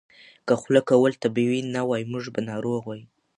که 0.47 0.53
خوله 0.61 0.81
کول 0.89 1.11
طبیعي 1.23 1.59
نه 1.75 1.81
وای، 1.87 2.03
موږ 2.11 2.25
به 2.33 2.41
ناروغ 2.49 2.81
وای. 2.85 3.01